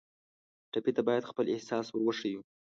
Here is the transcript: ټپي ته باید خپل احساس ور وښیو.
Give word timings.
ټپي 0.71 0.91
ته 0.97 1.01
باید 1.07 1.29
خپل 1.31 1.45
احساس 1.53 1.85
ور 1.89 2.01
وښیو. 2.05 2.41